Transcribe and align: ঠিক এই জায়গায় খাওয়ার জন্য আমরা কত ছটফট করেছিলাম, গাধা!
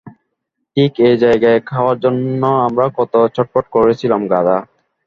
ঠিক 0.77 0.91
এই 1.07 1.15
জায়গায় 1.23 1.59
খাওয়ার 1.69 1.97
জন্য 2.03 2.41
আমরা 2.67 2.85
কত 2.97 3.13
ছটফট 3.35 3.65
করেছিলাম, 3.75 4.21
গাধা! 4.31 4.57